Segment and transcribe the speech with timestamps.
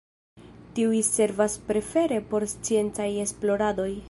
[0.79, 3.91] Tiuj servas prefere por sciencaj esploradoj.